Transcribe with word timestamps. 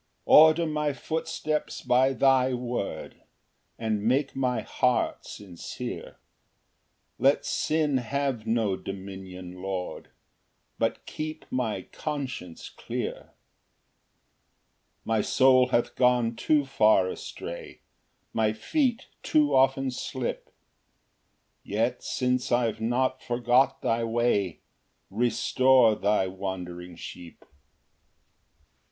133. 0.23 0.65
4 0.65 0.65
Order 0.67 0.73
my 0.73 0.93
footsteps 0.93 1.81
by 1.83 2.11
thy 2.11 2.55
word, 2.55 3.21
And 3.77 4.01
make 4.01 4.35
my 4.35 4.61
heart 4.61 5.27
sincere, 5.27 6.17
Let 7.19 7.45
sin 7.45 7.97
have 7.97 8.47
no 8.47 8.75
dominion, 8.75 9.61
Lord, 9.61 10.09
But 10.79 11.05
keep 11.05 11.45
my 11.51 11.83
conscience 11.83 12.67
clear. 12.71 13.13
Ver. 15.05 15.05
176. 15.05 15.05
5 15.05 15.05
My 15.05 15.21
soul 15.21 15.67
hath 15.67 15.95
gone 15.95 16.35
too 16.35 16.65
far 16.65 17.07
astray, 17.07 17.81
My 18.33 18.53
feet 18.53 19.05
too 19.21 19.53
often 19.55 19.91
slip; 19.91 20.51
Yet 21.61 22.01
since 22.03 22.51
I've 22.51 22.81
not 22.81 23.21
forgot 23.21 23.83
thy 23.83 24.03
way, 24.03 24.61
Restore 25.11 25.93
thy 25.95 26.25
wandering 26.25 26.95
sheep. 26.95 27.45